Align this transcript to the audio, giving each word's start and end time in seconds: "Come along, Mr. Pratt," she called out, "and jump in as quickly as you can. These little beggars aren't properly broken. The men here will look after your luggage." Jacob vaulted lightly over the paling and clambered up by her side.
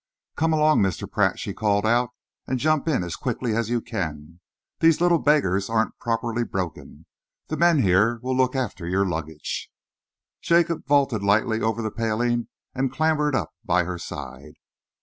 "Come 0.35 0.51
along, 0.51 0.81
Mr. 0.81 1.07
Pratt," 1.07 1.37
she 1.37 1.53
called 1.53 1.85
out, 1.85 2.09
"and 2.47 2.57
jump 2.57 2.87
in 2.87 3.03
as 3.03 3.15
quickly 3.15 3.55
as 3.55 3.69
you 3.69 3.81
can. 3.81 4.39
These 4.79 4.99
little 4.99 5.19
beggars 5.19 5.69
aren't 5.69 5.99
properly 5.99 6.43
broken. 6.43 7.05
The 7.49 7.57
men 7.57 7.83
here 7.83 8.19
will 8.23 8.35
look 8.35 8.55
after 8.55 8.87
your 8.87 9.05
luggage." 9.05 9.69
Jacob 10.41 10.87
vaulted 10.87 11.21
lightly 11.21 11.61
over 11.61 11.83
the 11.83 11.91
paling 11.91 12.47
and 12.73 12.91
clambered 12.91 13.35
up 13.35 13.53
by 13.63 13.83
her 13.83 13.99
side. 13.99 14.53